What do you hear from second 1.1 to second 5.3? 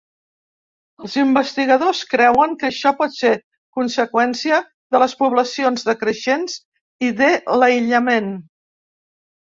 investigadors creuen que això pot ser conseqüència de les